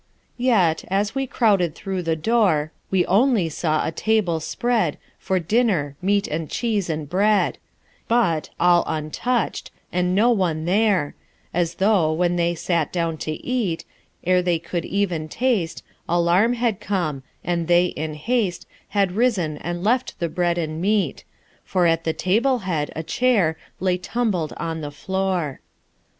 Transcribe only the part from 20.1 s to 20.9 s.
the bread and